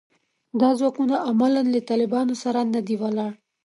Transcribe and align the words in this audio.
دا 0.61 0.69
ځواکونه 0.79 1.15
عملاً 1.29 1.61
له 1.73 1.79
طالبانو 1.89 2.33
سره 2.43 2.59
نه 2.73 2.81
دي 2.87 2.95
ولاړ 3.01 3.31